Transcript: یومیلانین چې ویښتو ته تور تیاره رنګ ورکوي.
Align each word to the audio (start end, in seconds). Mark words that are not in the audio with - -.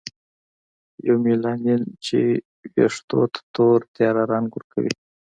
یومیلانین 1.07 1.81
چې 2.05 2.19
ویښتو 2.73 3.19
ته 3.33 3.41
تور 3.53 3.79
تیاره 3.95 4.23
رنګ 4.31 4.47
ورکوي. 4.53 4.93